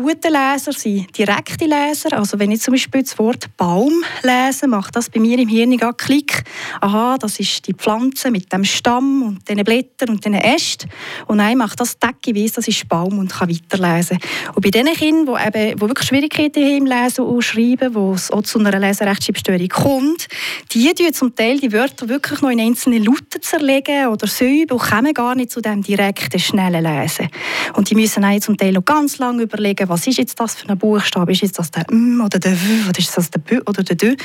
gute 0.00 0.28
Leser 0.28 0.72
sind 0.72 1.18
direkte 1.18 1.64
Leser. 1.64 2.12
Also 2.12 2.38
wenn 2.38 2.52
ich 2.52 2.60
zum 2.60 2.72
Beispiel 2.72 3.02
das 3.02 3.18
Wort 3.18 3.46
Baum 3.56 3.92
lese, 4.22 4.68
macht 4.68 4.94
das 4.94 5.10
bei 5.10 5.18
mir 5.18 5.36
im 5.40 5.48
Hirn 5.48 5.72
einen 5.72 5.96
Klick. 5.96 6.44
Aha, 6.80 7.16
das 7.18 7.40
ist 7.40 7.66
die 7.66 7.74
Pflanze 7.74 8.30
mit 8.30 8.52
dem 8.52 8.62
Stamm 8.62 9.22
und 9.22 9.48
den 9.48 9.64
Blättern 9.64 10.10
und 10.10 10.24
den 10.24 10.34
Ästen. 10.34 10.88
Und 11.26 11.38
dann 11.38 11.58
macht 11.58 11.80
das 11.80 11.98
Decke 11.98 12.32
weiss, 12.32 12.52
das 12.52 12.68
ist 12.68 12.88
Baum 12.88 13.18
und 13.18 13.32
kann 13.32 13.50
weiterlesen. 13.50 14.18
Und 14.54 14.62
bei 14.62 14.70
den 14.70 14.86
Kindern, 14.86 15.34
die, 15.34 15.48
eben, 15.48 15.76
die 15.76 15.80
wirklich 15.80 16.06
Schwierigkeiten 16.06 16.62
haben 16.62 16.76
im 16.76 16.86
Lesen 16.86 17.24
und 17.24 17.42
Schreiben, 17.42 17.92
wo 17.92 18.12
es 18.12 18.30
auch 18.30 18.42
zu 18.42 18.60
einer 18.60 18.78
Leserechtschreibstörung 18.78 19.68
kommt, 19.68 20.28
die 20.72 20.94
tun 20.94 21.12
zum 21.12 21.34
Teil 21.34 21.58
die 21.58 21.72
Wörter 21.72 22.08
wirklich 22.08 22.40
noch 22.40 22.50
in 22.50 22.60
einzelne 22.60 22.98
Lauten 22.98 23.42
zerlegen 23.42 24.06
oder 24.06 24.28
Säuben 24.28 24.70
und 24.70 24.82
kommen 24.82 25.12
gar 25.12 25.34
nicht 25.34 25.50
zu 25.50 25.60
dem 25.60 25.82
direkten, 25.82 26.38
schnellen 26.38 26.84
Lesen. 26.84 27.28
Und 27.74 27.90
die 27.90 27.96
müssen 27.96 28.24
auch 28.24 28.38
zum 28.38 28.56
Teil 28.56 28.72
noch 28.72 28.84
ganz 28.84 29.18
lange 29.18 29.42
überlegen, 29.42 29.87
was 29.88 30.06
ist 30.06 30.18
jetzt 30.18 30.38
das 30.38 30.54
für 30.54 30.68
ein 30.68 30.78
Buchstabe? 30.78 31.32
Ist 31.32 31.42
jetzt 31.42 31.58
das 31.58 31.70
der 31.70 31.88
M 31.90 32.20
oder 32.24 32.38
der 32.38 32.52
W 32.52 32.88
oder 32.88 32.98
ist 32.98 33.16
das 33.16 33.30
der 33.30 33.40
B 33.40 33.58
oder 33.66 33.82
der 33.82 33.96
D? 33.96 34.16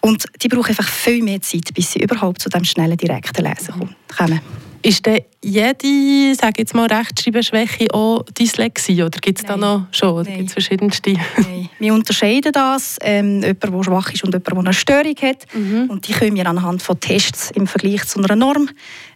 Und 0.00 0.24
die 0.42 0.48
brauchen 0.48 0.68
einfach 0.68 0.88
viel 0.88 1.22
mehr 1.22 1.40
Zeit, 1.40 1.72
bis 1.74 1.92
sie 1.92 2.00
überhaupt 2.00 2.42
zu 2.42 2.48
dem 2.48 2.64
schnellen, 2.64 2.96
direkten 2.96 3.44
Lesen 3.44 3.74
kommen. 4.16 4.40
Ist 4.84 5.06
denn 5.06 5.22
jede, 5.42 6.34
sage 6.34 6.56
jetzt 6.58 6.74
mal, 6.74 6.86
Rechtschreibschwäche 6.86 7.86
auch 7.94 8.22
Dyslexie 8.38 9.02
oder 9.02 9.18
gibt 9.18 9.38
es 9.38 9.46
da 9.46 9.56
noch 9.56 9.86
schon? 9.92 10.10
Oder 10.10 10.30
gibt 10.30 10.50
verschiedenste? 10.50 11.14
Nein. 11.38 11.70
Wir 11.78 11.94
unterscheiden 11.94 12.52
das, 12.52 12.98
ähm, 13.00 13.40
jemand, 13.42 13.62
der 13.62 13.82
schwach 13.82 14.12
ist 14.12 14.24
und 14.24 14.34
jemand, 14.34 14.46
der 14.46 14.58
eine 14.58 14.74
Störung 14.74 15.16
hat. 15.22 15.46
Mhm. 15.54 15.88
Und 15.88 16.06
die 16.06 16.12
können 16.12 16.36
wir 16.36 16.46
anhand 16.46 16.82
von 16.82 17.00
Tests 17.00 17.50
im 17.52 17.66
Vergleich 17.66 18.04
zu 18.04 18.18
einer 18.18 18.36
Norm 18.36 18.68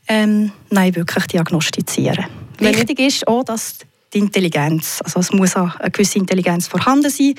ähm, 0.09 0.53
nein, 0.71 0.97
wirklich 0.97 1.27
diagnostizieren. 1.27 2.25
Wichtig 2.59 2.99
ist 2.99 3.29
auch, 3.29 3.45
dass 3.45 3.81
die 4.13 4.19
Intelligenz. 4.19 5.01
Also 5.05 5.21
es 5.21 5.33
muss 5.33 5.57
auch 5.57 5.77
eine 5.77 5.91
gewisse 5.91 6.19
Intelligenz 6.19 6.67
vorhanden 6.67 7.11
sein. 7.11 7.35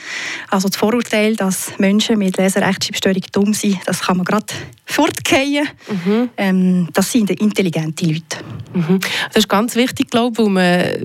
Also 0.49 0.69
das 0.69 0.77
Vorurteil, 0.77 1.35
dass 1.35 1.77
Menschen 1.79 2.17
mit 2.17 2.37
Leserechtschreibstörung 2.37 3.23
dumm 3.31 3.53
sind, 3.53 3.79
das 3.85 4.01
kann 4.01 4.17
man 4.17 4.25
gerade 4.25 4.45
fortgehen. 4.85 5.67
Mhm. 5.87 6.29
Ähm, 6.37 6.89
das 6.93 7.11
sind 7.11 7.29
intelligente 7.29 8.05
Leute. 8.05 8.37
Mhm. 8.73 8.99
Das 9.27 9.37
ist 9.37 9.49
ganz 9.49 9.75
wichtig, 9.75 10.09
glaube 10.09 10.41
ich, 10.41 10.47
weil 10.47 10.53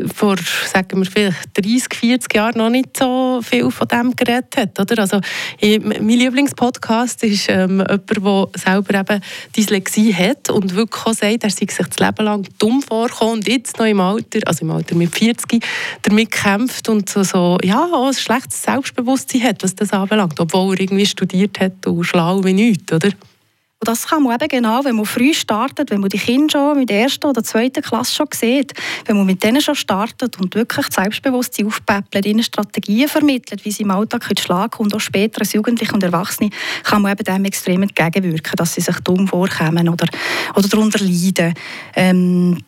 man 0.00 0.08
vor, 0.10 0.36
sagen 0.66 0.98
wir, 0.98 1.10
vielleicht 1.10 1.48
30, 1.54 1.94
40 1.94 2.34
Jahren 2.34 2.58
noch 2.58 2.70
nicht 2.70 2.96
so 2.96 3.40
viel 3.42 3.70
von 3.70 3.88
dem 3.88 4.16
geredet 4.16 4.56
hat. 4.56 4.80
Oder? 4.80 5.02
Also, 5.02 5.20
ich, 5.58 5.82
mein 5.82 6.08
Lieblingspodcast 6.08 7.24
ist 7.24 7.48
ähm, 7.48 7.80
jemand, 7.80 8.10
der 8.10 8.60
selber 8.60 9.00
eben 9.00 9.22
Dyslexie 9.56 10.14
hat 10.14 10.50
und 10.50 10.74
wirklich 10.74 11.06
auch 11.06 11.14
sagt, 11.14 11.44
er 11.44 11.50
sei 11.50 11.66
sich 11.66 11.86
das 11.88 11.98
Leben 11.98 12.24
lang 12.24 12.46
dumm 12.58 12.82
vorkommen 12.82 13.34
und 13.34 13.48
jetzt 13.48 13.78
noch 13.78 13.86
im 13.86 14.00
Alter, 14.00 14.40
also 14.46 14.64
im 14.64 14.70
Alter 14.70 14.94
mit 14.94 15.14
40, 15.14 15.53
damit 16.02 16.30
kämpft 16.30 16.88
und 16.88 17.08
so, 17.08 17.22
so 17.22 17.58
ja, 17.62 17.88
ein 17.92 18.14
schlechtes 18.14 18.62
Selbstbewusstsein 18.62 19.42
hat, 19.42 19.62
was 19.62 19.74
das 19.74 19.92
anbelangt, 19.92 20.38
obwohl 20.40 20.74
er 20.74 20.80
irgendwie 20.80 21.06
studiert 21.06 21.60
hat 21.60 21.86
und 21.86 22.04
schlau 22.04 22.42
wie 22.44 22.52
nichts, 22.52 22.92
oder? 22.92 23.10
Das 23.84 24.06
kann 24.06 24.22
man 24.22 24.34
eben 24.34 24.48
genau, 24.48 24.84
wenn 24.84 24.96
man 24.96 25.04
früh 25.04 25.34
startet, 25.34 25.90
wenn 25.90 26.00
man 26.00 26.08
die 26.08 26.18
Kinder 26.18 26.50
schon 26.50 26.78
mit 26.78 26.88
der 26.88 27.02
ersten 27.02 27.26
oder 27.26 27.44
zweiten 27.44 27.82
Klasse 27.82 28.14
schon 28.14 28.28
sieht, 28.32 28.72
wenn 29.04 29.16
man 29.16 29.26
mit 29.26 29.42
denen 29.42 29.60
schon 29.60 29.74
startet 29.74 30.40
und 30.40 30.54
wirklich 30.54 30.86
das 30.86 30.94
Selbstbewusstsein 30.94 31.66
aufpäppelt, 31.66 32.24
ihnen 32.24 32.42
Strategien 32.42 33.08
vermittelt, 33.08 33.64
wie 33.64 33.70
sie 33.70 33.82
im 33.82 33.90
Alltag 33.90 34.26
schlagen 34.38 34.78
und 34.78 34.94
auch 34.94 35.00
später 35.00 35.40
als 35.40 35.52
Jugendliche 35.52 35.92
und 35.92 36.02
Erwachsene, 36.02 36.50
kann 36.82 37.02
man 37.02 37.12
eben 37.12 37.24
dem 37.24 37.44
extrem 37.44 37.82
entgegenwirken, 37.82 38.56
dass 38.56 38.74
sie 38.74 38.80
sich 38.80 38.98
dumm 39.00 39.28
vorkommen 39.28 39.88
oder, 39.88 40.06
oder 40.54 40.68
darunter 40.68 41.04
leiden. 41.04 41.54
Ähm, 41.94 42.58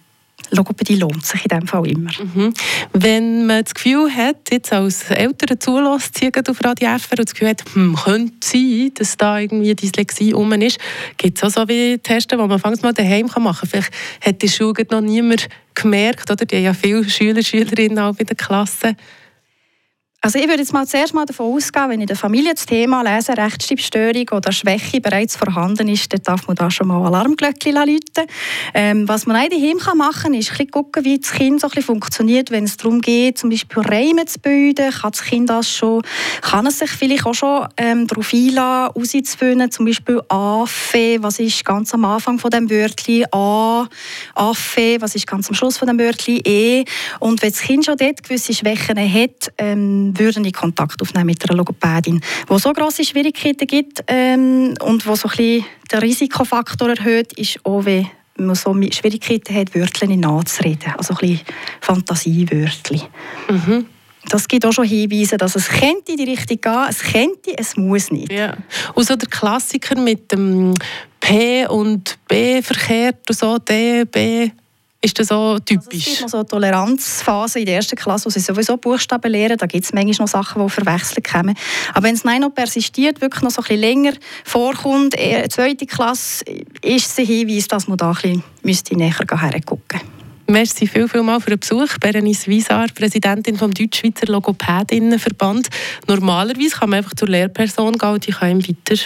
Logopädie 0.51 0.97
lohnt 0.97 1.25
sich 1.25 1.45
in 1.45 1.49
diesem 1.49 1.67
Fall 1.67 1.87
immer. 1.87 2.11
Mhm. 2.19 2.55
Wenn 2.93 3.47
man 3.47 3.65
das 3.65 3.75
Gefühl 3.75 4.11
hat, 4.15 4.51
jetzt 4.51 4.73
als 4.73 5.11
Eltern 5.11 5.59
zulässt, 5.61 6.21
auf 6.49 6.65
Radio 6.65 6.89
FR 6.99 7.19
und 7.19 7.29
das 7.29 7.35
Gefühl 7.35 7.49
hat, 7.49 7.65
hm, 7.73 7.97
könnte 7.97 8.47
sein, 8.47 8.93
dass 8.95 9.17
da 9.17 9.39
irgendwie 9.39 9.75
Dyslexie 9.75 10.33
rum 10.33 10.53
ist, 10.53 10.79
gibt 11.17 11.39
es 11.39 11.45
auch 11.45 11.51
so 11.51 11.69
wie 11.69 11.99
Tests, 11.99 12.29
die 12.29 12.37
man 12.37 12.59
fangs 12.59 12.83
mal 12.83 12.93
daheim 12.93 13.27
machen 13.27 13.43
kann. 13.43 13.69
Vielleicht 13.69 13.93
hat 14.25 14.43
die 14.43 14.49
Schule 14.49 14.87
noch 14.91 15.01
niemand 15.01 15.49
gemerkt, 15.75 16.31
oder? 16.31 16.45
Die 16.45 16.57
haben 16.57 16.65
ja 16.65 16.75
viele 16.75 17.09
Schüler, 17.09 17.43
Schülerinnen 17.43 17.99
auch 17.99 18.19
in 18.19 18.27
der 18.27 18.37
Klasse. 18.37 18.97
Also 20.27 20.41
ich 20.41 20.49
würde 20.49 20.59
jetzt 20.59 20.73
mal 20.73 20.85
zuerst 20.89 21.15
mal 21.15 21.25
davon 21.25 21.55
ausgehen, 21.55 21.89
wenn 21.89 22.01
in 22.01 22.09
der 22.09 22.17
Familie 22.17 22.53
das 22.53 22.67
Thema 22.67 23.03
Lesen, 23.03 23.37
Rechtschreibstörung 23.37 24.29
oder 24.33 24.51
Schwäche 24.51 25.01
bereits 25.01 25.37
vorhanden 25.37 25.87
ist, 25.87 26.13
dann 26.13 26.21
darf 26.25 26.49
man 26.49 26.57
da 26.57 26.69
schon 26.69 26.89
mal 26.89 27.07
Alarmglöckchen 27.07 27.73
läuten. 27.73 28.27
Ähm, 28.75 29.07
was 29.07 29.27
man 29.27 29.37
auch 29.37 29.49
daheim 29.49 29.79
machen 29.97 30.23
kann, 30.23 30.35
ist 30.35 30.51
ein 30.59 30.69
gucken, 30.69 31.05
wie 31.05 31.21
das 31.21 31.31
Kind 31.31 31.61
so 31.61 31.69
ein 31.73 31.81
funktioniert, 31.81 32.51
wenn 32.51 32.65
es 32.65 32.77
darum 32.77 33.03
geht, 33.03 33.39
zum 33.39 33.51
Beispiel 33.51 33.85
Reime 33.85 34.25
zu 34.25 34.41
bilden. 34.41 34.91
Kann 34.91 35.13
das 35.13 35.23
Kind 35.23 35.49
das 35.49 35.71
schon, 35.71 36.03
kann 36.41 36.67
es 36.67 36.81
sich 36.81 36.91
vielleicht 36.91 37.25
auch 37.25 37.33
schon 37.33 37.69
ähm, 37.77 38.09
darauf 38.09 38.35
einlassen, 38.35 38.95
herauszufinden, 38.97 39.71
zum 39.71 39.87
Beispiel 39.87 40.21
Affe, 40.27 41.19
was 41.21 41.39
ist 41.39 41.65
ganz 41.65 41.95
am 41.95 42.05
Anfang 42.05 42.41
von 42.41 42.51
dem 42.51 42.69
Wörtchen, 42.69 43.27
A, 43.31 43.87
Affe, 44.35 44.97
was 44.99 45.15
ist 45.15 45.29
ganz 45.29 45.49
am 45.49 45.55
Schluss 45.55 45.79
von 45.79 45.87
dem 45.87 46.01
Wörtchen, 46.01 46.41
E. 46.45 46.85
Und 47.21 47.43
wenn 47.43 47.51
das 47.51 47.61
Kind 47.61 47.85
schon 47.85 47.97
dort 47.97 48.25
gewisse 48.25 48.53
Schwächen 48.53 48.99
hat, 48.99 49.53
ähm, 49.59 50.16
würden 50.19 50.45
in 50.45 50.53
Kontakt 50.53 51.01
aufnehmen 51.01 51.27
mit 51.27 51.49
einer 51.49 51.57
Logopädin, 51.57 52.21
wo 52.47 52.59
so 52.59 52.73
große 52.73 53.05
Schwierigkeiten 53.05 53.67
gibt 53.67 54.05
ähm, 54.07 54.75
und 54.83 55.07
wo 55.07 55.15
so 55.17 55.29
ein 55.29 55.37
bisschen 55.37 55.65
der 55.91 56.03
Risikofaktor 56.03 56.91
erhöht, 56.91 57.33
ist 57.35 57.59
auch, 57.65 57.85
wenn 57.85 58.09
man 58.37 58.55
so 58.55 58.75
Schwierigkeiten 58.75 59.55
hat, 59.55 59.75
Wörter 59.75 60.07
nachzureden, 60.07 60.95
also 60.97 61.15
ein 61.15 61.21
bisschen 61.21 61.41
Fantasiewörter. 61.81 63.09
Mhm. 63.49 63.87
Das 64.29 64.49
gibt 64.49 64.67
auch 64.67 64.73
schon 64.73 64.87
Hinweise, 64.87 65.37
dass 65.37 65.55
es 65.55 65.69
könnte 65.69 66.13
in 66.13 66.17
die 66.17 66.25
Richtung 66.25 66.61
gehen, 66.61 66.87
es 66.89 67.01
könnte, 67.01 67.57
es 67.57 67.77
muss 67.77 68.11
nicht. 68.11 68.33
Ja. 68.33 68.57
Und 68.95 69.07
so 69.07 69.15
der 69.15 69.29
Klassiker 69.29 69.99
mit 70.01 70.33
dem 70.33 70.75
P 71.21 71.67
und 71.67 72.19
B 72.27 72.61
verkehrt 72.61 73.29
und 73.29 73.39
so, 73.39 73.59
D, 73.59 74.05
B, 74.05 74.51
ist 75.07 75.19
das 75.19 75.29
so 75.29 75.59
typisch? 75.59 75.85
Also 75.85 75.97
es 75.97 76.05
gibt 76.05 76.21
noch 76.23 76.29
so 76.29 76.37
eine 76.39 76.47
Toleranzphase 76.47 77.61
in 77.61 77.67
der 77.67 77.77
ersten 77.77 77.97
Klasse, 77.97 78.27
wo 78.27 78.31
sie 78.31 78.41
sowieso 78.41 78.77
Buchstaben 78.77 79.31
lernen. 79.31 79.57
Da 79.57 79.67
gibt 79.67 79.85
es 79.85 79.93
manchmal 79.93 80.25
noch 80.25 80.29
Sachen, 80.29 80.63
die 80.63 80.69
verwechselt 80.69 81.25
kommen. 81.25 81.57
Aber 81.95 82.07
wenn 82.07 82.15
es 82.15 82.25
nein 82.25 82.41
noch 82.41 82.51
persistiert, 82.51 83.21
wirklich 83.21 83.43
noch 83.43 83.51
so 83.51 83.63
ein 83.63 83.69
bisschen 83.69 83.81
länger 83.81 84.13
vorkommt, 84.45 85.15
in 85.15 85.31
der 85.31 85.49
zweiten 85.49 85.87
Klasse, 85.87 86.45
ist 86.83 87.07
es 87.07 87.19
ein 87.19 87.27
Hinweis, 87.27 87.69
dass 87.69 87.89
man 87.89 87.97
da 87.97 88.13
ein 88.23 88.43
bisschen 88.63 88.99
näher 88.99 89.15
hergucken 89.15 90.01
müsste. 90.01 90.17
Merci 90.49 90.87
viel, 90.87 91.09
viel 91.09 91.23
mal 91.23 91.41
für 91.41 91.51
den 91.51 91.59
Besuch. 91.59 91.99
Berenice 92.01 92.47
Wiesar, 92.47 92.87
Präsidentin 92.95 93.57
vom 93.57 93.73
Deutsch-Schweizer 93.73 94.27
Logopädinnenverband. 94.27 95.69
Normalerweise 96.07 96.77
kann 96.77 96.91
man 96.91 96.99
einfach 96.99 97.15
zur 97.15 97.29
Lehrperson 97.29 97.99
gehen 97.99 98.11
und 98.11 98.27
die 98.27 98.33
kann 98.33 98.51
ihm 98.51 98.69
weiter 98.69 99.01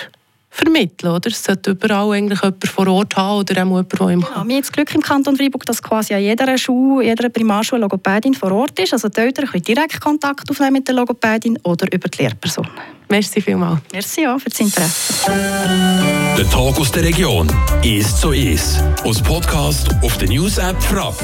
vermitteln, 0.51 1.13
oder? 1.13 1.31
Es 1.31 1.43
sollte 1.43 1.71
überall 1.71 2.13
eigentlich 2.13 2.43
jemand 2.43 2.67
vor 2.67 2.87
Ort 2.89 3.17
haben 3.17 3.39
oder 3.39 3.55
auch 3.63 3.67
jemand, 3.67 3.93
der 3.93 4.09
im 4.09 4.21
ja, 4.21 4.29
Wir 4.29 4.37
haben 4.37 4.61
das 4.61 4.73
Glück 4.73 4.95
im 4.95 5.01
Kanton 5.01 5.37
Freiburg, 5.37 5.65
dass 5.65 5.83
quasi 5.83 6.13
an 6.13 6.21
jeder 6.21 6.59
Schule, 6.59 7.07
jeder 7.07 7.29
Primarschule 7.29 7.81
Logopädin 7.81 8.35
vor 8.35 8.53
Ort 8.53 8.79
ist. 8.79 8.93
Also 8.93 9.09
die 9.09 9.21
Eltern 9.21 9.47
können 9.47 9.63
direkt 9.63 10.01
Kontakt 10.01 10.51
aufnehmen 10.51 10.75
mit 10.75 10.89
der 10.89 10.97
Logopädin 10.97 11.59
oder 11.63 11.91
über 11.93 12.09
die 12.09 12.23
Lehrperson. 12.23 12.69
Merci 13.09 13.41
vielmals. 13.41 13.81
Merci 13.93 14.27
auch 14.27 14.39
für 14.39 14.51
das 14.51 14.61
Interesse. 14.61 15.15
Der 16.37 16.49
Tag 16.49 16.79
aus 16.79 16.93
der 16.93 17.05
Region 17.05 17.49
ist 17.83 18.19
so 18.21 18.33
ist. 18.33 18.83
Aus 19.05 19.21
Podcast 19.21 19.89
auf 20.03 20.17
der 20.19 20.29
News 20.29 20.59
App 20.59 20.81
Frapp. 20.83 21.17